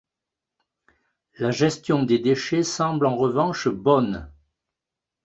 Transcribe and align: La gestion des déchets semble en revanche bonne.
La 1.37 1.51
gestion 1.51 2.01
des 2.01 2.17
déchets 2.17 2.63
semble 2.63 3.05
en 3.05 3.15
revanche 3.17 3.67
bonne. 3.67 4.31